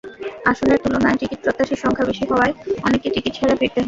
আসনের 0.45 0.79
তুলনায় 0.83 1.17
টিকিটপ্রত্যাশীর 1.19 1.81
সংখ্যা 1.83 2.07
বেশি 2.09 2.23
হওয়ায় 2.29 2.53
অনেককে 2.85 3.09
টিকিট 3.13 3.33
ছাড়া 3.37 3.53
ফিরতে 3.53 3.67
হয়। 3.67 3.79